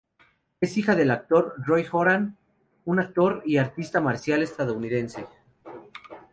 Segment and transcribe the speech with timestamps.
[0.61, 2.35] Es hija del actor Roy Horan,
[2.85, 5.27] un actor y artista marcial estadounidense.